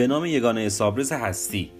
به 0.00 0.06
نام 0.06 0.26
یگانه 0.26 0.60
حسابرس 0.60 1.12
هستی. 1.12 1.70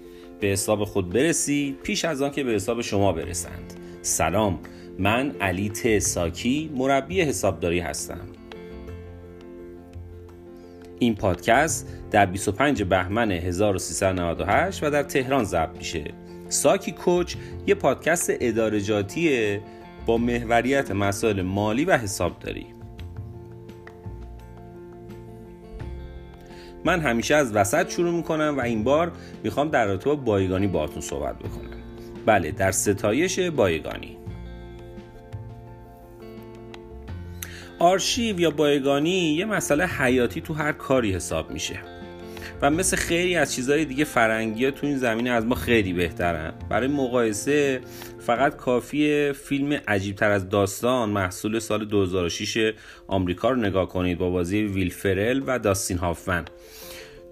به 0.41 0.47
حساب 0.47 0.85
خود 0.85 1.11
برسی 1.11 1.77
پیش 1.83 2.05
از 2.05 2.23
آن 2.23 2.31
که 2.31 2.45
به 2.45 2.53
حساب 2.53 2.81
شما 2.81 3.13
برسند. 3.13 3.75
سلام 4.03 4.59
من 4.99 5.31
علی 5.41 5.69
ت 5.69 5.99
ساکی 5.99 6.71
مربی 6.77 7.21
حسابداری 7.21 7.81
هستم. 7.81 8.21
این 10.99 11.15
پادکست 11.15 11.89
در 12.11 12.27
25 12.27 12.83
بهمن 12.83 13.31
1398 13.31 14.85
و 14.85 14.91
در 14.91 15.03
تهران 15.03 15.45
ضبط 15.45 15.77
میشه. 15.79 16.05
ساکی 16.49 16.93
کوچ 16.93 17.35
یه 17.67 17.75
پادکست 17.75 18.33
ادارجاتیه 18.41 19.61
با 20.07 20.19
محوریت 20.19 20.91
مسائل 20.91 21.43
مالی 21.43 21.85
و 21.85 21.97
حسابداری. 21.97 22.67
من 26.85 27.01
همیشه 27.01 27.35
از 27.35 27.55
وسط 27.55 27.91
شروع 27.91 28.15
می‌کنم 28.15 28.55
و 28.59 28.61
این 28.61 28.85
بار 28.85 29.13
می‌خوام 29.45 29.69
در 29.69 29.87
رابطه 29.87 30.11
با 30.11 30.17
بایگانی 30.17 30.67
باهاتون 30.67 31.03
صحبت 31.03 31.39
بکنم. 31.39 31.71
بله 32.27 32.51
در 32.51 32.71
ستایش 32.71 33.39
بایگانی. 33.41 34.17
آرشیو 37.79 38.41
یا 38.41 38.51
بایگانی 38.51 39.35
یه 39.35 39.45
مسئله 39.45 39.87
حیاتی 39.87 40.41
تو 40.41 40.55
هر 40.55 40.73
کاری 40.73 41.13
حساب 41.13 41.51
میشه. 41.51 41.79
و 42.63 42.71
مثل 42.71 42.97
خیلی 42.97 43.37
از 43.37 43.55
چیزهای 43.55 43.85
دیگه 43.85 44.05
فرنگی 44.05 44.71
تو 44.71 44.87
این 44.87 44.99
زمینه 44.99 45.31
از 45.31 45.47
ما 45.47 45.55
خیلی 45.55 45.93
بهترن. 45.93 46.53
برای 46.69 46.89
مقایسه 46.89 47.81
فقط 48.31 48.57
کافی 48.57 49.33
فیلم 49.33 49.81
عجیب 49.89 50.17
تر 50.17 50.31
از 50.31 50.49
داستان 50.49 51.09
محصول 51.09 51.59
سال 51.59 51.85
2006 51.85 52.73
آمریکا 53.07 53.51
رو 53.51 53.57
نگاه 53.57 53.89
کنید 53.89 54.19
با 54.19 54.31
بازی 54.31 54.63
ویل 54.63 54.91
فرل 54.91 55.43
و 55.47 55.59
داستین 55.59 55.99
هافمن. 55.99 56.45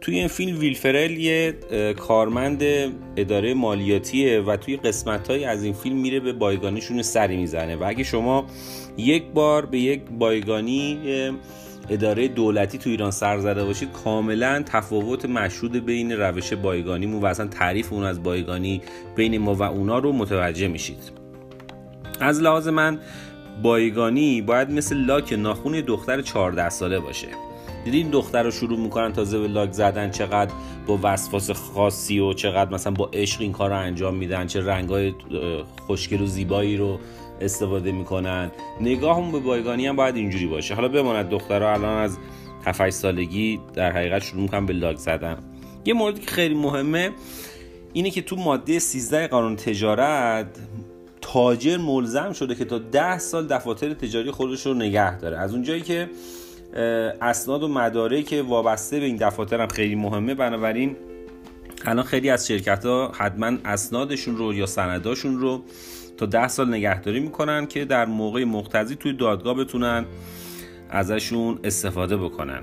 توی 0.00 0.18
این 0.18 0.28
فیلم 0.28 0.58
ویلفرل 0.58 1.10
یه 1.10 1.52
کارمند 1.98 2.62
اداره 3.16 3.54
مالیاتیه 3.54 4.40
و 4.40 4.56
توی 4.56 4.76
قسمت 4.76 5.30
از 5.30 5.64
این 5.64 5.72
فیلم 5.72 5.96
میره 5.96 6.20
به 6.20 6.32
بایگانیشون 6.32 7.02
سری 7.02 7.36
می‌زنه. 7.36 7.76
و 7.76 7.84
اگه 7.86 8.04
شما 8.04 8.46
یک 8.96 9.24
بار 9.34 9.66
به 9.66 9.78
یک 9.78 10.02
بایگانی 10.18 10.98
اداره 11.90 12.28
دولتی 12.28 12.78
تو 12.78 12.90
ایران 12.90 13.10
سر 13.10 13.38
زده 13.38 13.64
باشید 13.64 13.92
کاملا 13.92 14.62
تفاوت 14.66 15.24
مشهود 15.24 15.72
بین 15.72 16.12
روش 16.12 16.52
بایگانیمون 16.52 17.22
و 17.22 17.26
اصلا 17.26 17.46
تعریف 17.46 17.92
اون 17.92 18.04
از 18.04 18.22
بایگانی 18.22 18.82
بین 19.16 19.38
ما 19.38 19.54
و 19.54 19.62
اونا 19.62 19.98
رو 19.98 20.12
متوجه 20.12 20.68
میشید. 20.68 21.12
از 22.20 22.42
لحاظ 22.42 22.68
من 22.68 22.98
بایگانی 23.62 24.42
باید 24.42 24.70
مثل 24.70 24.96
لاک 24.96 25.32
ناخون 25.32 25.80
دختر 25.80 26.22
14 26.22 26.68
ساله 26.68 27.00
باشه. 27.00 27.28
دیدین 27.84 28.10
دختر 28.10 28.42
رو 28.42 28.50
شروع 28.50 28.78
می‌کنن 28.78 29.12
تازه 29.12 29.38
به 29.38 29.48
لاک 29.48 29.72
زدن 29.72 30.10
چقدر 30.10 30.52
با 30.86 30.98
وسواس 31.02 31.50
خاصی 31.50 32.18
و 32.18 32.32
چقدر 32.32 32.70
مثلا 32.70 32.92
با 32.92 33.10
عشق 33.12 33.40
این 33.40 33.52
کار 33.52 33.70
رو 33.70 33.78
انجام 33.78 34.14
میدن 34.14 34.46
چه 34.46 34.60
رنگای 34.66 35.14
خوشگل 35.86 36.20
و 36.20 36.26
زیبایی 36.26 36.76
رو. 36.76 36.98
استفاده 37.40 37.92
می‌کنن. 37.92 38.50
نگاهمون 38.80 39.32
به 39.32 39.38
بایگانی 39.38 39.86
هم 39.86 39.96
باید 39.96 40.16
اینجوری 40.16 40.46
باشه. 40.46 40.74
حالا 40.74 40.88
بماند 40.88 41.28
دخترها 41.28 41.72
الان 41.72 41.96
از 41.98 42.18
7 42.66 42.90
سالگی 42.90 43.60
در 43.74 43.92
حقیقت 43.92 44.22
شروع 44.22 44.42
می‌کنن 44.42 44.66
به 44.66 44.72
لاک 44.72 44.96
زدن. 44.96 45.38
یه 45.84 45.94
موردی 45.94 46.20
که 46.20 46.30
خیلی 46.30 46.54
مهمه 46.54 47.10
اینه 47.92 48.10
که 48.10 48.22
تو 48.22 48.36
ماده 48.36 48.78
13 48.78 49.26
قانون 49.26 49.56
تجارت 49.56 50.46
تاجر 51.20 51.76
ملزم 51.76 52.32
شده 52.32 52.54
که 52.54 52.64
تا 52.64 52.78
10 52.78 53.18
سال 53.18 53.46
دفاتر 53.46 53.94
تجاری 53.94 54.30
خودش 54.30 54.66
رو 54.66 54.74
نگه 54.74 55.18
داره. 55.18 55.38
از 55.38 55.54
اونجایی 55.54 55.80
که 55.80 56.10
اسناد 57.22 57.62
و 57.62 57.68
مداره 57.68 58.22
که 58.22 58.42
وابسته 58.42 59.00
به 59.00 59.06
این 59.06 59.16
دفاتر 59.16 59.60
هم 59.60 59.68
خیلی 59.68 59.94
مهمه 59.94 60.34
بنابراین 60.34 60.96
الان 61.84 62.04
خیلی 62.04 62.30
از 62.30 62.46
شرکت 62.46 62.86
ها 62.86 63.12
حتما 63.14 63.58
اسنادشون 63.64 64.36
رو 64.36 64.54
یا 64.54 64.66
سنداشون 64.66 65.38
رو 65.38 65.62
تا 66.18 66.26
ده 66.26 66.48
سال 66.48 66.68
نگهداری 66.68 67.20
می‌کنن 67.20 67.66
که 67.66 67.84
در 67.84 68.06
موقع 68.06 68.44
مقتضی 68.44 68.96
توی 68.96 69.12
دادگاه 69.12 69.54
بتونن 69.54 70.04
ازشون 70.90 71.58
استفاده 71.64 72.16
بکنن. 72.16 72.62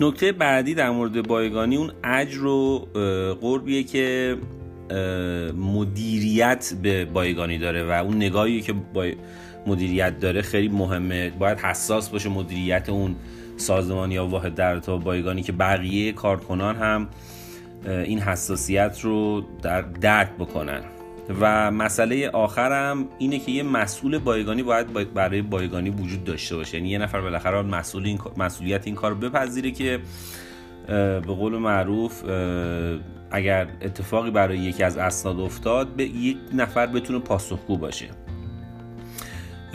نکته 0.00 0.32
بعدی 0.32 0.74
در 0.74 0.90
مورد 0.90 1.28
بایگانی 1.28 1.76
اون 1.76 1.92
اجر 2.04 2.46
و 2.46 2.78
قربیه 3.40 3.82
که 3.82 4.36
مدیریت 5.56 6.72
به 6.82 7.04
بایگانی 7.04 7.58
داره 7.58 7.84
و 7.84 7.90
اون 7.90 8.16
نگاهی 8.16 8.60
که 8.60 8.74
مدیریت 9.66 10.20
داره 10.20 10.42
خیلی 10.42 10.68
مهمه. 10.68 11.30
باید 11.30 11.58
حساس 11.58 12.08
باشه 12.08 12.28
مدیریت 12.28 12.88
اون 12.88 13.16
سازمان 13.56 14.12
یا 14.12 14.26
واحد 14.26 14.54
در 14.54 14.78
تا 14.78 14.96
بایگانی 14.96 15.42
که 15.42 15.52
بقیه 15.52 16.12
کارکنان 16.12 16.76
هم 16.76 17.08
این 17.86 18.18
حساسیت 18.18 19.00
رو 19.02 19.44
در 19.62 19.82
درک 19.82 20.30
بکنن. 20.38 20.80
و 21.40 21.70
مسئله 21.70 22.28
آخرم 22.28 23.08
اینه 23.18 23.38
که 23.38 23.52
یه 23.52 23.62
مسئول 23.62 24.18
بایگانی 24.18 24.62
باید 24.62 25.14
برای 25.14 25.42
بایگانی 25.42 25.90
وجود 25.90 26.24
داشته 26.24 26.56
باشه. 26.56 26.76
یعنی 26.76 26.88
یه 26.88 26.98
نفر 26.98 27.20
بالاخره 27.20 27.62
مسئول 27.62 28.06
این 28.06 28.18
مسئولیت 28.36 28.86
این 28.86 28.94
کار 28.94 29.14
بپذیره 29.14 29.70
که 29.70 30.00
به 30.86 31.20
قول 31.20 31.58
معروف 31.58 32.22
اگر 33.30 33.68
اتفاقی 33.82 34.30
برای 34.30 34.58
یکی 34.58 34.82
از 34.82 34.96
اسناد 34.96 35.40
افتاد 35.40 35.88
به 35.88 36.04
یک 36.04 36.36
نفر 36.54 36.86
بتونه 36.86 37.18
پاسخگو 37.18 37.76
باشه. 37.76 38.08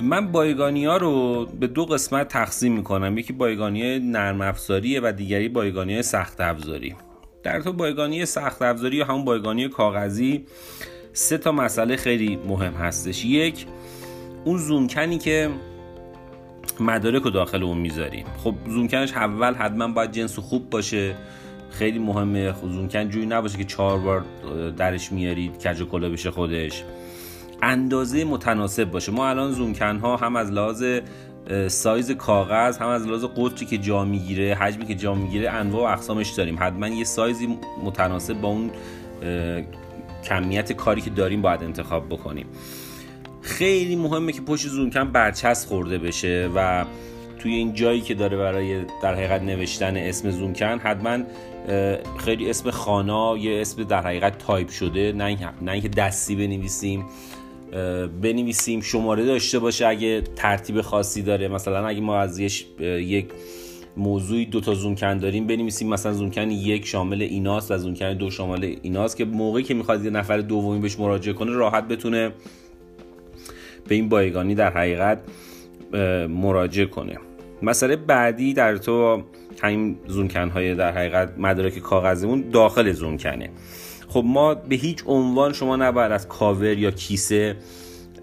من 0.03 0.31
بایگانی 0.31 0.85
ها 0.85 0.97
رو 0.97 1.45
به 1.45 1.67
دو 1.67 1.85
قسمت 1.85 2.27
تقسیم 2.27 2.73
می‌کنم. 2.73 3.17
یکی 3.17 3.33
بایگانی 3.33 3.99
نرم 3.99 4.41
افزاریه 4.41 5.01
و 5.03 5.11
دیگری 5.11 5.49
بایگانی 5.49 6.01
سخت 6.01 6.41
افزاری. 6.41 6.95
در 7.43 7.61
تو 7.61 7.73
بایگانی 7.73 8.25
سخت 8.25 8.61
افزاری 8.61 8.97
یا 8.97 9.05
همون 9.05 9.25
بایگانی 9.25 9.69
کاغذی 9.69 10.45
سه 11.17 11.37
تا 11.37 11.51
مسئله 11.51 11.95
خیلی 11.95 12.39
مهم 12.47 12.73
هستش. 12.73 13.25
یک 13.25 13.65
اون 14.45 14.57
زونکنی 14.57 15.17
که 15.17 15.49
مدارک 16.79 17.23
رو 17.23 17.29
داخل 17.29 17.63
اون 17.63 17.77
می‌ذاریم. 17.77 18.25
خب 18.43 18.55
زونکنش 18.67 19.13
اول 19.13 19.53
حتما 19.53 19.87
باید 19.87 20.11
جنس 20.11 20.39
خوب 20.39 20.69
باشه. 20.69 21.15
خیلی 21.71 21.99
مهمه. 21.99 22.53
خب 22.53 22.69
زونکن 22.69 23.09
جوی 23.09 23.25
نباشه 23.25 23.57
که 23.57 23.63
چهار 23.63 23.99
بار 23.99 24.25
درش 24.77 25.11
میارید 25.11 25.59
کج 25.59 25.81
و 25.81 25.85
بشه 25.85 26.31
خودش. 26.31 26.83
اندازه 27.61 28.23
متناسب 28.23 28.91
باشه. 28.91 29.11
ما 29.11 29.29
الان 29.29 29.51
زومکن 29.51 29.97
ها 29.97 30.17
هم 30.17 30.35
از 30.35 30.51
لحاظ 30.51 30.83
سایز 31.67 32.11
کاغذ 32.11 32.77
هم 32.77 32.87
از 32.87 33.07
لحاظ 33.07 33.25
قطری 33.25 33.65
که 33.65 33.77
جا 33.77 34.05
می‌گیره 34.05 34.55
حجمی 34.55 34.85
که 34.85 34.95
جا 34.95 35.15
می‌گیره 35.15 35.49
انواع 35.49 35.89
و 35.89 35.93
اقسامش 35.93 36.29
داریم. 36.29 36.57
حتما 36.59 36.87
یه 36.87 37.03
سایزی 37.03 37.57
متناسب 37.83 38.41
با 38.41 38.47
اون 38.47 38.71
کمیت 40.29 40.71
کاری 40.71 41.01
که 41.01 41.09
داریم 41.09 41.41
باید 41.41 41.63
انتخاب 41.63 42.09
بکنیم. 42.09 42.45
خیلی 43.41 43.95
مهمه 43.95 44.31
که 44.31 44.41
پشت 44.41 44.67
زومکن 44.67 45.11
برچسب 45.11 45.67
خورده 45.69 45.97
بشه 45.97 46.49
و 46.55 46.85
توی 47.39 47.53
این 47.53 47.73
جایی 47.73 48.01
که 48.01 48.13
داره 48.13 48.37
برای 48.37 48.81
در 49.03 49.15
حقیقت 49.15 49.41
نوشتن 49.41 49.97
اسم 49.97 50.31
زومکن 50.31 50.79
حتما 50.83 51.17
خیلی 52.17 52.49
اسم 52.49 52.71
خانا 52.71 53.37
یه 53.37 53.61
اسم 53.61 53.83
در 53.83 54.01
حقیقت 54.01 54.37
تایپ 54.37 54.69
شده. 54.69 55.11
نه 55.11 55.71
اینکه 55.71 55.89
دستی 55.89 56.35
بنویسیم 56.35 57.05
بنویسیم 58.21 58.81
شماره 58.81 59.25
داشته 59.25 59.59
باشه 59.59 59.87
اگه 59.87 60.21
ترتیب 60.35 60.81
خاصی 60.81 61.21
داره. 61.21 61.47
مثلا 61.47 61.87
اگه 61.87 62.01
ما 62.01 62.19
از 62.19 62.39
یک 62.39 63.27
موضوعی 63.97 64.45
دو 64.45 64.61
تا 64.61 64.73
زومکن 64.73 65.17
داریم 65.17 65.47
بنویسیم 65.47 65.89
مثلا 65.89 66.13
زومکن 66.13 66.51
یک 66.51 66.85
شامل 66.85 67.21
ایناست 67.21 67.71
و 67.71 67.77
زومکن 67.77 68.13
دو 68.13 68.29
شامل 68.31 68.75
ایناست 68.81 69.17
که 69.17 69.25
موقعی 69.25 69.63
که 69.63 69.73
می‌خواد 69.73 70.05
یه 70.05 70.11
نفر 70.11 70.37
دومی 70.37 70.79
بهش 70.79 70.99
مراجعه 70.99 71.33
کنه 71.33 71.51
راحت 71.51 71.87
بتونه 71.87 72.31
به 73.87 73.95
این 73.95 74.09
بایگانی 74.09 74.55
در 74.55 74.69
حقیقت 74.69 75.19
مراجعه 76.29 76.85
کنه. 76.85 77.17
مسئله 77.61 77.95
بعدی 77.95 78.53
در 78.53 78.77
تو 78.77 79.23
همین 79.61 79.97
زومکن 80.07 80.49
های 80.49 80.75
در 80.75 80.91
حقیقت 80.91 81.33
مدارک 81.37 81.79
کاغذیمون 81.79 82.49
داخل 82.49 82.91
زومکنه. 82.91 83.49
خب 84.07 84.23
ما 84.25 84.53
به 84.55 84.75
هیچ 84.75 85.03
عنوان 85.05 85.53
شما 85.53 85.75
نباید 85.75 86.11
از 86.11 86.27
کاور 86.27 86.77
یا 86.77 86.91
کیسه 86.91 87.55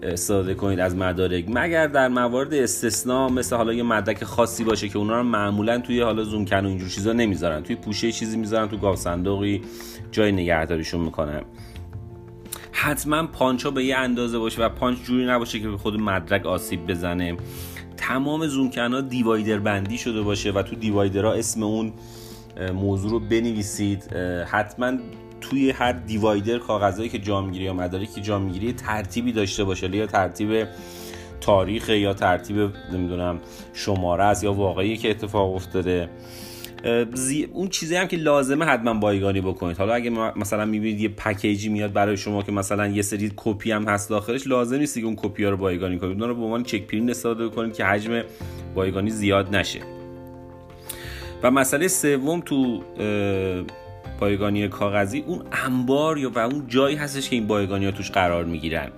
استفاده 0.03 0.53
کنید 0.53 0.79
از 0.79 0.95
مدارک. 0.95 1.45
مگر 1.47 1.87
در 1.87 2.07
موارد 2.07 2.53
استثنا 2.53 3.29
مثل 3.29 3.55
حالا 3.55 3.73
یه 3.73 3.83
مدرک 3.83 4.23
خاصی 4.23 4.63
باشه 4.63 4.89
که 4.89 4.97
اونا 4.97 5.17
رو 5.17 5.23
معمولا 5.23 5.79
توی 5.79 6.01
حالا 6.01 6.23
زومکن 6.23 6.65
و 6.65 6.67
اینجور 6.67 6.89
چیزا 6.89 7.13
نمی‌ذارن. 7.13 7.63
توی 7.63 7.75
پوشه 7.75 8.11
چیزی 8.11 8.37
می‌ذارن 8.37 8.67
تو 8.67 8.77
گاو 8.77 8.95
صندوقی 8.95 9.61
جای 10.11 10.31
نگهداریشون 10.31 11.01
می‌کنن. 11.01 11.41
حتما 12.71 13.27
پانچا 13.27 13.71
به 13.71 13.83
یه 13.83 13.97
اندازه 13.97 14.39
باشه 14.39 14.61
و 14.61 14.69
پانچ 14.69 15.03
جوری 15.03 15.25
نباشه 15.25 15.59
که 15.59 15.69
به 15.69 15.77
خود 15.77 15.99
مدرک 15.99 16.45
آسیب 16.45 16.87
بزنه. 16.87 17.37
تمام 17.97 18.47
زونکن 18.47 18.93
ها 18.93 19.01
divider 19.01 19.59
بندی 19.59 19.97
شده 19.97 20.21
باشه 20.21 20.51
و 20.51 20.61
تو 20.61 20.75
divider 20.75 21.26
ها 21.26 21.33
اسم 21.33 21.63
اون 21.63 21.93
موضوع 22.73 23.11
رو 23.11 23.19
بنویسید. 23.19 24.13
حتما 24.47 24.91
توی 25.49 25.71
هر 25.71 25.91
divider 25.91 26.57
کاغذهایی 26.57 27.09
که 27.09 27.19
جا 27.19 27.41
می‌گیری 27.41 27.65
یا 27.65 27.73
مدارکی 27.73 28.13
که 28.15 28.21
جا 28.21 28.41
ترتیبی 28.77 29.31
داشته 29.31 29.63
باشه. 29.63 29.95
یا 29.95 30.05
ترتیب 30.05 30.67
تاریخ 31.41 31.89
یا 31.89 32.13
ترتیب 32.13 32.71
نمی‌دونم 32.93 33.39
شماره 33.73 34.23
است 34.23 34.43
یا 34.43 34.53
وقایعی 34.53 34.97
که 34.97 35.09
اتفاق 35.09 35.55
افتاده. 35.55 36.09
اون 37.53 37.67
چیزی 37.67 37.95
هم 37.95 38.07
که 38.07 38.17
لازمه 38.17 38.65
حتما 38.65 38.93
بایگانی 38.93 39.41
بکنید. 39.41 39.77
حالا 39.77 39.93
اگه 39.93 40.09
مثلا 40.35 40.65
می‌بینید 40.65 40.99
یه 40.99 41.09
package 41.09 41.62
ی 41.62 41.69
میاد 41.69 41.93
برای 41.93 42.17
شما 42.17 42.43
که 42.43 42.51
مثلا 42.51 42.87
یه 42.87 43.01
سری 43.01 43.31
کپی 43.35 43.71
هم 43.71 43.83
هست 43.83 44.09
داخلش 44.09 44.47
لازم 44.47 44.75
نیست 44.75 44.99
که 44.99 45.05
اون 45.05 45.15
کپی 45.15 45.43
ها 45.43 45.49
رو 45.49 45.57
بایگانی 45.57 45.99
کنید. 45.99 46.21
اون 46.21 46.29
رو 46.29 46.35
به 46.35 46.43
عنوان 46.43 46.63
check 46.63 46.87
print 46.87 47.09
استفاده 47.09 47.49
کنید 47.49 47.73
که 47.73 47.85
حجم 47.85 48.21
بایگانی 48.75 49.09
زیاد 49.09 49.55
نشه. 49.55 49.79
و 51.43 51.51
مسئله 51.51 51.87
سوم 51.87 52.41
تو 52.41 52.83
بایگانی 54.19 54.67
کاغذی 54.67 55.23
اون 55.27 55.45
انبار 55.51 56.17
یا 56.17 56.31
و 56.35 56.39
اون 56.39 56.63
جایی 56.67 56.95
هستش 56.95 57.29
که 57.29 57.35
این 57.35 57.47
بایگانی 57.47 57.85
ها 57.85 57.91
توش 57.91 58.11
قرار 58.11 58.45
می‌گیرن. 58.45 58.91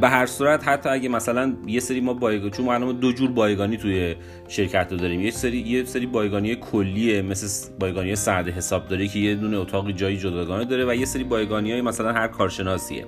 به 0.00 0.08
هر 0.08 0.26
صورت 0.26 0.68
حتی 0.68 0.88
اگه 0.88 1.08
مثلا 1.08 1.54
یه 1.66 1.80
سری 1.80 2.00
ما 2.00 2.14
بایگانی 2.14 2.50
چون 2.50 2.66
ما 2.78 2.92
دو 2.92 3.12
جور 3.12 3.30
بایگانی 3.30 3.76
توی 3.76 4.14
شرکت 4.48 4.88
رو 4.90 4.96
داریم. 4.96 5.20
یه 5.20 5.30
سری 5.30 5.58
یه 5.58 5.84
سری 5.84 6.06
بایگانی 6.06 6.54
کلیه 6.54 7.22
مثل 7.22 7.68
بایگانی 7.78 8.16
سرد 8.16 8.48
حساب 8.48 8.88
داره 8.88 9.08
که 9.08 9.18
یه 9.18 9.34
دونه 9.34 9.56
اتاق 9.56 9.90
جایی 9.90 10.16
جداگانه 10.16 10.64
داره 10.64 10.84
و 10.88 10.94
یه 10.94 11.04
سری 11.04 11.24
بایگانی 11.24 11.72
های 11.72 11.80
مثلا 11.80 12.12
هر 12.12 12.28
کارشناسیه. 12.28 13.04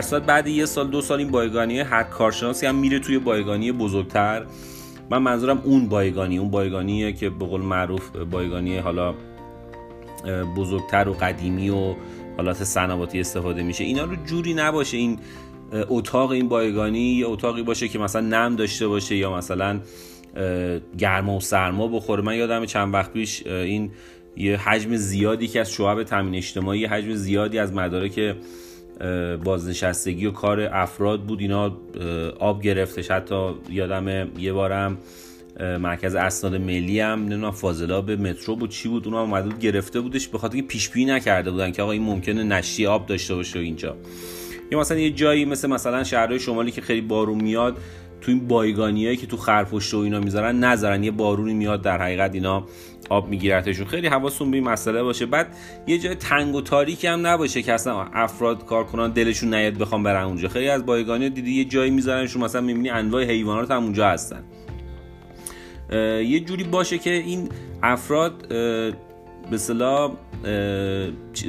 صورت 0.00 0.26
بعد 0.26 0.46
یه 0.46 0.66
سال 0.66 0.88
دو 0.88 1.00
سال 1.00 1.18
این 1.18 1.30
بایگانی 1.30 1.80
هر 1.80 2.02
کارشناسی 2.02 2.66
هم 2.66 2.74
میره 2.74 2.98
توی 2.98 3.18
بایگانی 3.18 3.72
بزرگتر. 3.72 4.46
من 5.10 5.18
منظورم 5.18 5.62
اون 5.64 5.88
بایگانی 5.88 6.38
اون 6.38 6.50
بایگانیه 6.50 7.12
که 7.12 7.30
به 7.30 7.46
قول 7.46 7.60
معروف 7.60 8.16
بایگانی 8.16 8.78
حالا 8.78 9.14
بزرگتر 10.56 11.08
و 11.08 11.12
قدیمی 11.12 11.70
و 11.70 11.94
حالات 12.36 12.64
صنواتی 12.64 13.20
استفاده 13.20 13.62
میشه. 13.62 13.84
اینا 13.84 14.04
رو 14.04 14.16
جوری 14.24 14.54
نباشه 14.54 14.96
این 14.96 15.18
اتاق 15.72 16.30
این 16.30 16.48
بایگانی 16.48 16.98
یه 16.98 17.26
اتاقی 17.26 17.62
باشه 17.62 17.88
که 17.88 17.98
مثلا 17.98 18.20
نم 18.20 18.56
داشته 18.56 18.88
باشه 18.88 19.16
یا 19.16 19.36
مثلا 19.36 19.80
گرما 20.98 21.36
و 21.36 21.40
سرما 21.40 21.88
بخوره. 21.88 22.22
من 22.22 22.36
یادم 22.36 22.64
چند 22.64 22.94
وقت 22.94 23.12
پیش 23.12 23.46
این 23.46 23.90
یه 24.36 24.56
حجم 24.56 24.96
زیادی 24.96 25.48
که 25.48 25.60
از 25.60 25.72
شعب 25.72 26.02
تامین 26.02 26.34
اجتماعی 26.34 26.80
یه 26.80 26.88
حجم 26.88 27.14
زیادی 27.14 27.58
از 27.58 27.72
مدارک 27.72 28.36
بازنشستگی 29.44 30.26
و 30.26 30.30
کار 30.30 30.60
افراد 30.60 31.22
بود. 31.22 31.40
اینا 31.40 31.76
آب 32.38 32.62
گرفتش. 32.62 33.10
حتی 33.10 33.50
یادم 33.70 34.28
یه 34.38 34.52
بارم 34.52 34.98
مرکز 35.60 36.14
اسناد 36.14 36.54
ملی 36.54 37.00
هم 37.00 37.20
نمی‌دونم 37.20 37.50
فاضلا 37.50 38.00
به 38.00 38.16
مترو 38.16 38.56
بود 38.56 38.70
چی 38.70 38.88
بود 38.88 39.06
اونم 39.06 39.18
اومده 39.18 39.58
گرفته 39.58 40.00
بودش 40.00 40.28
به 40.28 40.38
خاطر 40.38 40.60
پیش 40.60 40.88
بینی 40.88 41.10
نکرده 41.10 41.50
بودن 41.50 41.72
که 41.72 41.82
آقا 41.82 41.92
این 41.92 42.02
ممکنه 42.02 42.42
نشتی 42.42 42.86
آب 42.86 43.06
داشته 43.06 43.34
باشه 43.34 43.58
اینجا. 43.58 43.96
یا 44.72 44.80
مثلا 44.80 44.98
یه 44.98 45.10
جایی 45.10 45.44
مثل 45.44 45.68
مثلا 45.68 46.04
شهرهای 46.04 46.40
شمالی 46.40 46.70
که 46.70 46.80
خیلی 46.80 47.00
بارون 47.00 47.42
میاد 47.42 47.78
تو 48.20 48.32
این 48.32 48.48
بایگانیایی 48.48 49.16
که 49.16 49.26
تو 49.26 49.36
خرپشت 49.36 49.94
و 49.94 49.98
اینا 49.98 50.20
می‌ذارن 50.20 50.64
نذارن 50.64 51.04
یه 51.04 51.10
بارونی 51.10 51.54
میاد 51.54 51.82
در 51.82 51.98
حقیقت 51.98 52.34
اینا 52.34 52.66
آب 53.10 53.28
میگیرتشون. 53.28 53.86
خیلی 53.86 54.06
حواستون 54.06 54.50
به 54.50 54.56
این 54.56 54.68
مسئله 54.68 55.02
باشه. 55.02 55.26
بعد 55.26 55.56
یه 55.86 55.98
جای 55.98 56.14
تنگ 56.14 56.54
و 56.54 56.60
تاریکی 56.60 57.06
هم 57.06 57.26
نباشه 57.26 57.62
که 57.62 57.72
اصلا 57.72 58.02
افراد 58.02 58.66
کارکنان 58.66 59.10
دلشون 59.10 59.54
نیاد 59.54 59.74
بخوام 59.74 60.02
برن 60.02 60.24
اونجا. 60.24 60.48
خیلی 60.48 60.68
از 60.68 60.86
بایگانی 60.86 61.30
دیدی 61.30 61.52
یه 61.52 61.64
جایی 61.64 61.90
میذارنشون 61.90 62.42
مثلا 62.42 62.60
می‌بینی 62.60 62.90
انواع 62.90 63.24
حیوانات 63.24 63.70
هم 63.70 63.82
اونجا 63.82 64.08
هستن. 64.08 64.44
یه 65.92 66.40
جوری 66.40 66.64
باشه 66.64 66.98
که 66.98 67.10
این 67.10 67.48
افراد 67.82 68.48
به 69.50 69.58
صلاح 69.58 70.12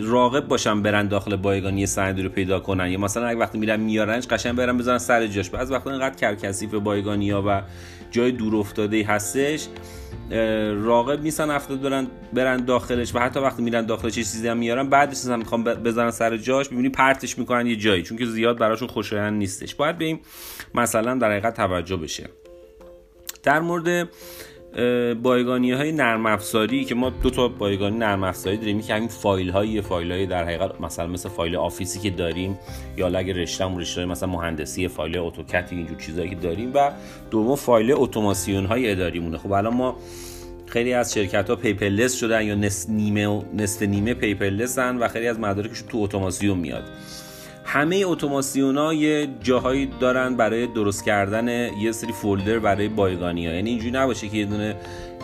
راقب 0.04 0.48
باشن 0.48 0.82
برن 0.82 1.08
داخل 1.08 1.36
بایگانی 1.36 1.86
سندی 1.86 2.22
رو 2.22 2.30
پیدا 2.30 2.60
کنن. 2.60 2.92
یا 2.92 3.00
مثلا 3.00 3.28
اگه 3.28 3.40
وقتی 3.40 3.58
میرن 3.58 3.80
میارنش 3.80 4.28
قشنگ 4.28 4.56
برن 4.56 4.78
بزنن 4.78 4.98
سر 4.98 5.28
جاش. 5.28 5.50
بعض 5.50 5.72
وقتا 5.72 5.92
اینقدر 5.92 6.16
کرکسیف 6.16 6.74
بایگانی 6.74 7.30
ها 7.30 7.44
و 7.48 7.62
جای 8.12 8.32
دور 8.32 8.56
افتاده 8.56 9.06
هستش 9.06 9.68
راغب 10.74 11.22
نیستن 11.22 11.50
افراد 11.50 11.82
برن 11.82 12.08
برن 12.34 12.66
داخلش. 12.66 13.16
و 13.16 13.20
حتی 13.20 13.40
وقتی 13.40 13.64
میرن 13.64 13.86
داخلش 13.86 14.14
چیزی 14.14 14.48
هم 14.48 14.58
میارن 14.58 14.90
بعدش 14.90 15.12
مثلا 15.12 15.38
می‌خوام 15.38 15.64
بذارن 15.64 16.12
سر 16.12 16.38
جاش 16.38 16.72
می‌بینی 16.72 16.90
پرتش 16.90 17.38
می‌کنن 17.38 17.68
یه 17.68 17.76
جایی. 17.76 18.04
چون 18.04 18.18
که 18.18 18.26
زیاد 18.26 18.58
براشون 18.58 18.88
خوشایند 18.88 19.38
نیستش. 19.38 19.76
باید 19.76 19.98
به 19.98 20.06
این 20.06 20.20
مثلا 20.76 21.16
در 21.16 21.32
حقیقت 21.32 21.58
توجه 21.58 21.98
بشه. 21.98 22.30
در 23.48 23.60
مورد 23.60 24.10
بایگانی 25.24 25.72
های 25.72 25.92
نرم 25.92 26.26
افزاری 26.26 26.86
که 26.86 26.96
ما 26.96 27.10
دو 27.10 27.30
تا 27.30 27.48
بایگانی 27.48 27.98
نرم 27.98 28.24
افزاری 28.24 28.58
داریم. 28.58 28.82
که 28.82 28.94
همین 28.94 29.08
فایل 29.08 29.50
های 29.50 29.82
فایل 29.82 30.12
های 30.12 30.26
در 30.26 30.44
حقیقت 30.44 30.82
مثلا 30.82 31.08
مثل 31.08 31.30
فایل 31.30 31.56
Office 31.56 31.93
ی 31.93 32.00
که 32.00 32.10
داریم 32.10 32.60
یا 32.98 33.08
اگه 33.08 33.34
رشته 33.34 33.66
رشته 33.76 34.06
مثلا 34.06 34.30
مهندسی 34.30 34.88
فایل 34.88 35.18
AutoCAD 35.18 35.68
اینجور 35.72 35.98
چیزهایی 35.98 36.30
که 36.30 36.36
داریم 36.36 36.72
و 36.74 36.92
دوم 37.32 37.56
فایل 37.56 37.92
اتوماسیون 37.92 38.66
های 38.66 38.92
اداری 38.92 39.20
مونه 39.20 39.38
خب 39.38 39.52
الان 39.52 39.74
ما 39.74 39.98
خیلی 40.66 40.94
از 40.94 41.14
شرکت 41.14 41.50
ها 41.50 41.56
paperless 41.56 42.16
شدن 42.16 42.42
یا 42.42 42.56
نصف 42.56 42.90
نیمه 42.90 43.44
نصف 43.54 43.82
نیمه 43.82 44.14
paperless 44.14 44.89
ن 44.89 44.98
و 44.98 45.08
خیلی 45.08 45.28
از 45.28 45.40
مدارکش 45.40 45.82
تو 45.82 45.98
اتوماسیون 45.98 46.58
میاد. 46.58 46.84
همه 47.70 48.04
اتوماسیون 48.06 48.78
ها 48.78 48.94
یه 48.94 49.28
جاهایی 49.42 49.90
دارن 50.00 50.36
برای 50.36 50.68
درست 50.68 51.06
کردن 51.06 51.48
یه 51.80 51.92
سری 51.92 52.12
folder 52.12 52.60
برای 52.60 52.88
بایگانی 52.88 53.48
ها 53.48 53.54
یعنی 53.54 53.70
اینجوری 53.70 53.92
نباشه 53.92 54.28
که 54.28 54.38
یه 54.38 54.46
دونه 54.46 54.76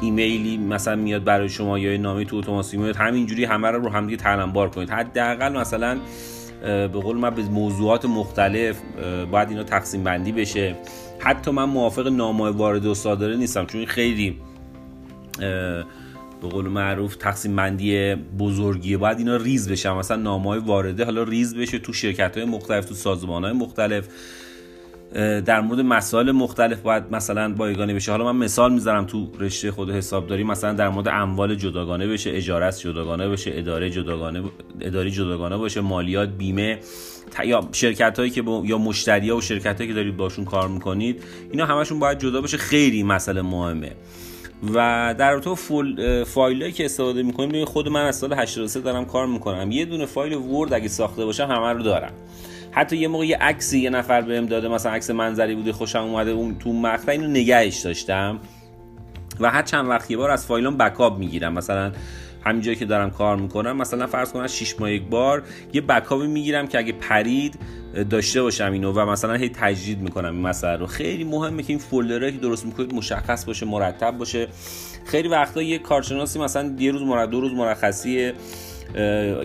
ایمیلی 0.01 0.57
مثلا 0.57 0.95
میاد 0.95 1.23
برای 1.23 1.49
شما 1.49 1.79
یا 1.79 1.97
نامه 1.97 2.25
تو 2.25 2.35
اتوماسیون 2.35 2.83
میاد. 2.83 2.95
همینجوری 2.95 3.45
همه 3.45 3.67
رو 3.67 3.81
رو 3.81 3.89
همدیگه 3.89 4.17
تلمبار 4.17 4.69
کنید. 4.69 4.89
حداقل 4.89 5.57
مثلا 5.57 5.97
به 6.61 6.87
قول 6.87 7.17
من 7.17 7.29
به 7.29 7.41
موضوعات 7.41 8.05
مختلف 8.05 8.81
باید 9.31 9.49
اینا 9.49 9.63
تقسیم 9.63 10.03
بندی 10.03 10.31
بشه. 10.31 10.75
حتی 11.19 11.51
من 11.51 11.63
موافق 11.63 12.07
نامه 12.07 12.49
وارد 12.49 12.85
و 12.85 12.93
صادره 12.93 13.35
نیستم 13.35 13.65
چون 13.65 13.85
خیلی 13.85 14.39
به 16.43 16.49
قول 16.49 16.67
معروف 16.67 17.15
تقسیم 17.15 17.55
بندی 17.55 18.15
بزرگیه. 18.15 18.97
باید 18.97 19.17
اینا 19.17 19.35
ریز 19.35 19.69
بشه 19.69 19.93
مثلا 19.93 20.17
نامه 20.17 20.49
های 20.49 20.59
وارده 20.59 21.05
حالا 21.05 21.23
ریز 21.23 21.55
بشه 21.55 21.79
تو 21.79 21.93
شرکت 21.93 22.37
های 22.37 22.45
مختلف 22.45 22.85
تو 22.85 22.95
سازمان 22.95 23.43
های 23.43 23.53
مختلف 23.53 24.07
در 25.45 25.61
مورد 25.61 25.79
مسائل 25.79 26.31
مختلف 26.31 26.81
باید 26.81 27.03
مثلا 27.11 27.53
بایگانی 27.53 27.93
بشه. 27.93 28.11
حالا 28.11 28.33
من 28.33 28.45
مثال 28.45 28.73
می‌ذارم 28.73 29.05
تو 29.05 29.31
رشته 29.39 29.71
خود 29.71 29.91
حسابداری. 29.91 30.43
مثلا 30.43 30.73
در 30.73 30.89
مورد 30.89 31.07
اموال 31.07 31.55
جداگانه 31.55 32.07
بشه 32.07 32.29
اجاره 32.33 32.71
جداگانه 32.71 33.29
بشه 33.29 33.51
اداره 33.53 33.89
جداگانه 33.89 34.43
اداری 34.81 35.11
جداگانه 35.11 35.57
باشه 35.57 35.81
مالیات 35.81 36.29
بیمه. 36.29 36.79
یا 37.45 37.69
شرکت 37.71 38.19
هایی 38.19 38.31
که 38.31 38.43
یا 38.63 38.77
مشتری 38.77 39.29
ها 39.29 39.37
و 39.37 39.41
شرکت 39.41 39.77
هایی 39.77 39.87
که 39.87 39.93
دارید 39.93 40.17
باشون 40.17 40.45
کار 40.45 40.67
می‌کنید 40.67 41.23
اینا 41.51 41.65
همشون 41.65 41.99
باید 41.99 42.19
جدا 42.19 42.41
بشه. 42.41 42.57
خیلی 42.57 43.03
مسئله 43.03 43.41
مهمه. 43.41 43.91
و 44.73 45.15
در 45.17 45.39
تو 45.39 45.55
فول 45.55 46.23
فایلایی 46.23 46.71
که 46.71 46.85
استفاده 46.85 47.23
می‌کنیم 47.23 47.65
خود 47.65 47.89
من 47.89 48.05
از 48.05 48.15
سال 48.15 48.33
83 48.33 48.79
دارم 48.79 49.05
کار 49.05 49.27
می‌کنم. 49.27 49.71
یه 49.71 49.85
دونه 49.85 50.05
فایل 50.05 50.33
ورد 50.33 50.73
اگه 50.73 50.87
ساخته 50.87 51.25
باشم 51.25 51.43
همه 51.43 51.73
رو 51.73 51.83
دارم. 51.83 52.11
حتی 52.71 52.97
یه 52.97 53.07
موقع 53.07 53.25
یه 53.25 53.37
عکسی 53.37 53.79
یه 53.79 53.89
نفر 53.89 54.21
بهم 54.21 54.45
داده 54.45 54.67
مثلا 54.67 54.91
عکس 54.91 55.09
منظری 55.09 55.55
بوده 55.55 55.71
خوشم 55.71 55.99
اومده 55.99 56.31
اون 56.31 56.57
تو 56.59 56.73
مقطع 56.73 57.11
اینو 57.11 57.27
نگهش 57.27 57.79
داشتم. 57.79 58.39
و 59.39 59.49
هر 59.51 59.61
چند 59.61 59.89
وقت 59.89 60.11
یه 60.11 60.17
بار 60.17 60.31
از 60.31 60.45
فایلام 60.45 60.77
بکاپ 60.77 61.17
می‌گیرم. 61.17 61.53
مثلا 61.53 61.91
همین 62.45 62.61
جایی 62.61 62.77
که 62.77 62.85
دارم 62.85 63.11
کار 63.11 63.37
می‌کنم 63.37 63.77
مثلا 63.77 64.07
فرض 64.07 64.31
کن 64.31 64.39
از 64.39 64.57
6 64.57 64.79
ماه 64.79 64.91
یک 64.91 65.03
بار 65.03 65.43
یه 65.73 65.81
بکاپی 65.81 66.27
می‌گیرم 66.27 66.67
که 66.67 66.77
اگه 66.77 66.93
پرید 66.93 67.59
داشته 68.09 68.41
باشم 68.41 68.71
اینو 68.71 68.91
و 68.91 69.05
مثلا 69.05 69.33
هی 69.33 69.49
تجدید 69.49 69.99
می‌کنم 69.99 70.33
این 70.33 70.41
مسئله 70.41 70.77
رو. 70.77 70.85
خیلی 70.85 71.23
مهمه 71.23 71.63
که 71.63 71.69
این 71.69 71.79
فولدرایی 71.79 72.31
که 72.31 72.39
درست 72.39 72.65
می‌کنید 72.65 72.93
مشخص 72.93 73.45
باشه 73.45 73.65
مرتب 73.65 74.17
باشه. 74.17 74.47
خیلی 75.05 75.27
وقتا 75.27 75.61
یه 75.61 75.79
کارشناسی 75.79 76.39
مثلا 76.39 76.75
یه 76.79 76.91
روز 76.91 77.01
مرد 77.01 77.29
دو 77.29 77.41
روز 77.41 77.51
مرخصی 77.51 78.33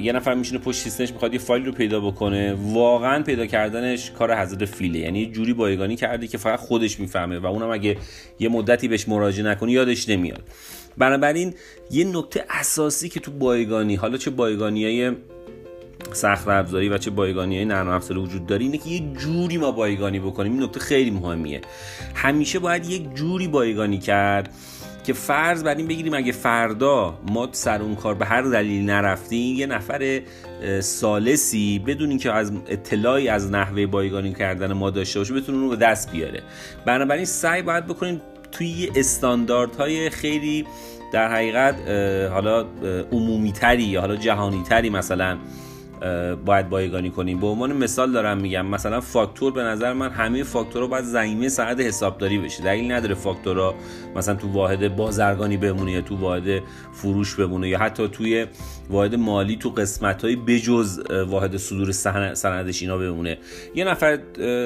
یه 0.00 0.12
نفر 0.14 0.34
میشینه 0.34 0.58
پشت 0.58 0.78
سیستمش 0.78 1.12
می‌خواد 1.12 1.32
یه 1.32 1.38
فایل 1.38 1.64
رو 1.64 1.72
پیدا 1.72 2.00
بکنه. 2.00 2.56
واقعا 2.58 3.22
پیدا 3.22 3.46
کردنش 3.46 4.10
کار 4.10 4.34
حضرت 4.34 4.64
فیله. 4.64 4.98
یعنی 4.98 5.26
جوری 5.26 5.52
بایگانی 5.52 5.96
کرده 5.96 6.26
که 6.26 6.38
فقط 6.38 6.58
خودش 6.58 7.00
می‌فهمه 7.00 7.38
و 7.38 7.46
اونم 7.46 7.70
اگه 7.70 7.96
یه 8.38 8.48
مدتی 8.48 8.88
بهش 8.88 9.08
مراجعه 9.08 9.46
نکنی 9.46 9.72
یادش 9.72 10.08
نمیاد. 10.08 10.42
بنابراین 10.98 11.54
یه 11.90 12.04
نکته 12.04 12.44
اساسی 12.50 13.08
که 13.08 13.20
تو 13.20 13.30
بایگانی 13.30 13.94
حالا 13.94 14.16
چه 14.16 14.30
بایگانی 14.30 14.84
های 14.84 15.16
سخت 16.12 16.48
افزاری 16.48 16.88
و 16.88 16.98
چه 16.98 17.10
بایگانی 17.10 17.56
های 17.56 17.64
نرم 17.64 17.88
افزاری 17.88 18.20
وجود 18.20 18.46
داره 18.46 18.62
اینه 18.62 18.78
که 18.78 18.90
یه 18.90 19.12
جوری 19.12 19.58
ما 19.58 19.70
بایگانی 19.70 20.20
بکنیم. 20.20 20.52
این 20.52 20.62
نکته 20.62 20.80
خیلی 20.80 21.10
مهمیه. 21.10 21.60
همیشه 22.14 22.58
باید 22.58 22.86
یک 22.86 23.14
جوری 23.14 23.48
بایگانی 23.48 23.98
کرد 23.98 24.54
که 25.04 25.12
فرض 25.12 25.64
بر 25.64 25.74
این 25.74 25.86
بگیریم 25.86 26.14
اگه 26.14 26.32
فردا 26.32 27.18
ما 27.28 27.48
سر 27.52 27.82
اون 27.82 27.94
کار 27.94 28.14
به 28.14 28.24
هر 28.24 28.42
دلیل 28.42 28.90
نرفتیم 28.90 29.56
یه 29.56 29.66
نفر 29.66 30.20
سالسی 30.80 31.78
بدون 31.78 32.08
اینکه 32.08 32.32
از 32.32 32.52
اطلاعی 32.66 33.28
از 33.28 33.50
نحوه 33.50 33.86
بایگانی 33.86 34.32
کردن 34.32 34.72
ما 34.72 34.90
داشته 34.90 35.18
باشه 35.18 35.34
بتونه 35.34 35.58
اون 35.58 35.70
رو 35.70 35.76
به 35.76 35.84
دست 35.84 36.12
بیاره. 36.12 36.42
بنابراین 36.86 37.24
سعی 37.24 37.62
باید 37.62 37.86
بکنیم 37.86 38.20
توی 38.52 38.90
استانداردهای 38.96 40.10
خیلی 40.10 40.66
در 41.12 41.32
حقیقت 41.32 41.74
حالا 42.32 42.66
عمومی 43.12 43.52
تری 43.52 43.82
یا 43.82 44.00
حالا 44.00 44.16
جهانی 44.16 44.62
تری 44.62 44.90
مثلا 44.90 45.38
باید 46.44 46.68
بایگانی 46.68 47.10
کنیم. 47.10 47.40
به 47.40 47.46
عنوان 47.46 47.72
مثال 47.72 48.12
دارم 48.12 48.38
میگم 48.38 48.66
مثلا 48.66 49.00
فاکتور 49.00 49.52
به 49.52 49.62
نظر 49.62 49.92
من 49.92 50.10
همه 50.10 50.42
فاکتورها 50.42 50.88
باید 50.88 51.04
زمینه 51.04 51.48
سند 51.48 51.80
حسابداری 51.80 52.38
بشه. 52.38 52.62
دلیل 52.62 52.92
نداره 52.92 53.14
فاکتورها 53.14 53.74
مثلا 54.16 54.34
تو 54.34 54.52
واحد 54.52 54.96
بازرگانی 54.96 55.56
بمونه 55.56 55.92
یا 55.92 56.00
تو 56.00 56.16
واحد 56.16 56.62
فروش 56.92 57.34
بمونه 57.34 57.68
یا 57.68 57.78
حتی 57.78 58.08
توی 58.08 58.46
واحد 58.90 59.14
مالی 59.14 59.56
تو 59.56 59.70
قسمت 59.70 60.24
های 60.24 60.36
بجز 60.36 61.00
واحد 61.28 61.56
صدور 61.56 61.92
سندش 62.34 62.82
اینا 62.82 62.98
بمونه. 62.98 63.38
یه 63.74 63.84
نفر 63.84 64.18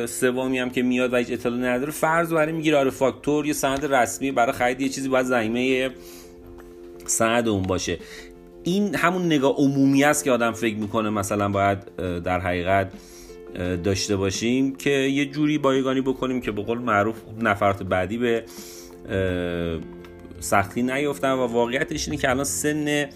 سومی 0.06 0.58
هم 0.58 0.70
که 0.70 0.82
میاد 0.82 1.12
و 1.12 1.16
هیچ 1.16 1.30
اطلاع 1.30 1.58
نداره 1.58 1.92
فرض 1.92 2.32
برای 2.32 2.52
می‌گیره 2.52 2.76
آره 2.78 2.90
فاکتور 2.90 3.46
یه 3.46 3.52
سند 3.52 3.94
رسمی 3.94 4.32
برای 4.32 4.52
خرید 4.52 4.80
یه 4.80 4.88
چیزی 4.88 5.08
باید 5.08 5.26
زمینه 5.26 5.90
سند 7.06 7.48
اون 7.48 7.62
باشه. 7.62 7.98
این 8.64 8.94
همون 8.94 9.26
نگاه 9.26 9.54
عمومی 9.56 10.04
است 10.04 10.24
که 10.24 10.30
آدم 10.30 10.52
فکر 10.52 10.76
می‌کنه 10.76 11.10
مثلا 11.10 11.48
باید 11.48 11.78
در 12.22 12.40
حقیقت 12.40 12.92
داشته 13.84 14.16
باشیم 14.16 14.76
که 14.76 14.90
یه 14.90 15.26
جوری 15.26 15.58
بایگانی 15.58 16.00
بکنیم 16.00 16.40
که 16.40 16.52
به 16.52 16.62
قول 16.62 16.78
معروف 16.78 17.16
نفرات 17.40 17.82
بعدی 17.82 18.18
به 18.18 18.44
سختی 20.40 20.82
نیفتن 20.82 21.32
و 21.32 21.46
واقعیتش 21.46 22.08
اینه 22.08 22.20
که 22.20 22.30
الان 22.30 22.44
سن 22.44 23.06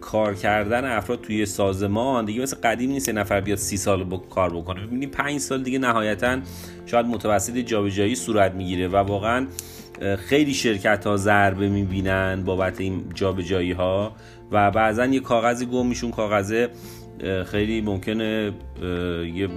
کار 0.00 0.34
کردن 0.34 0.84
افراد 0.84 1.20
توی 1.20 1.46
سازمان 1.46 2.24
دیگه 2.24 2.42
مثل 2.42 2.56
قدیم 2.62 2.90
نیست 2.90 3.08
نفر 3.08 3.40
بیاد 3.40 3.58
سی 3.58 3.76
سال 3.76 4.04
با 4.04 4.16
کار 4.16 4.50
بکنه. 4.56 4.86
ببینیم 4.86 5.10
پنج 5.10 5.38
سال 5.38 5.62
دیگه 5.62 5.78
نهایتا 5.78 6.38
شاید 6.86 7.06
متوسط 7.06 7.56
جابجایی 7.56 8.14
صورت 8.14 8.54
می‌گیره 8.54 8.88
و 8.88 8.96
واقعا 8.96 9.46
خیلی 10.18 10.54
شرکت 10.54 11.06
ها 11.06 11.16
ضربه 11.16 11.68
می‌بینن 11.68 12.42
بابت 12.44 12.80
این 12.80 13.04
جابجایی 13.14 13.72
ها 13.72 14.12
و 14.52 14.70
بعضا 14.70 15.06
یه 15.06 15.20
کاغذی 15.20 15.66
گم 15.66 15.86
میشون 15.86 16.10
کاغذه 16.10 16.68
خیلی 17.46 17.80
ممکنه 17.80 18.52
یه 19.34 19.48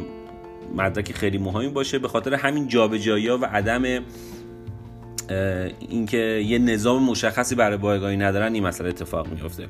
مدرک 0.75 1.11
خیلی 1.11 1.37
مهمی 1.37 1.67
باشه 1.67 1.99
به 1.99 2.07
خاطر 2.07 2.33
همین 2.33 2.67
جابجایی 2.67 3.27
ها 3.27 3.37
و 3.37 3.45
عدم 3.45 4.03
اینکه 5.89 6.17
یه 6.17 6.59
نظام 6.59 7.03
مشخصی 7.03 7.55
برای 7.55 7.77
بایگانی 7.77 8.17
ندارن 8.17 8.53
این 8.53 8.63
مسئله 8.63 8.89
اتفاق 8.89 9.27
میفته 9.27 9.67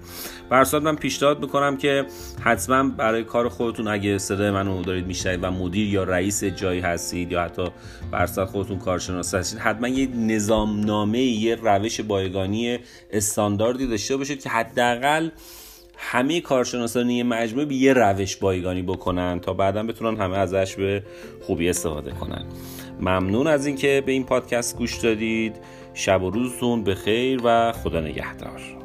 برسات 0.49 0.83
من 0.83 0.95
پیشنهاد 0.95 1.41
می‌کنم 1.41 1.77
که 1.77 2.05
حتما 2.41 2.89
برای 2.89 3.23
کار 3.23 3.49
خودتون 3.49 3.87
اگه 3.87 4.17
صدای 4.17 4.51
منو 4.51 4.81
دارید 4.81 5.07
میشنوید 5.07 5.43
و 5.43 5.51
مدیر 5.51 5.93
یا 5.93 6.03
رئیس 6.03 6.43
جایی 6.43 6.79
هستید 6.79 7.31
یا 7.31 7.41
حتی 7.41 7.67
برسات 8.11 8.49
خودتون 8.49 8.79
کارشناس 8.79 9.33
هستید 9.35 9.59
حتما 9.59 9.87
یه 9.87 10.07
نظام 10.07 10.79
نامه 10.79 11.19
یه 11.19 11.55
روش 11.55 12.01
بایگانی 12.01 12.79
استانداردی 13.11 13.87
داشته 13.87 14.17
باشید 14.17 14.43
که 14.43 14.49
حداقل 14.49 15.29
همه 15.97 16.41
کارشناسان 16.41 17.09
یه 17.09 17.23
مجموعه 17.23 17.65
به 17.65 17.75
یه 17.75 17.93
روش 17.93 18.35
بایگانی 18.35 18.81
بکنن 18.81 19.39
تا 19.39 19.53
بعدا 19.53 19.83
بتونن 19.83 20.21
همه 20.21 20.37
ازش 20.37 20.75
به 20.75 21.03
خوبی 21.41 21.69
استفاده 21.69 22.11
کنن. 22.11 22.45
ممنون 22.99 23.47
از 23.47 23.65
اینکه 23.65 24.03
به 24.05 24.11
این 24.11 24.23
پادکست 24.23 24.77
گوش 24.77 24.97
دادید. 24.97 25.55
شب 25.93 26.23
و 26.23 26.29
روزتون 26.29 26.83
به 26.83 26.95
خیر 26.95 27.41
و 27.43 27.71
خدا 27.71 27.99
نگهدار. 27.99 28.82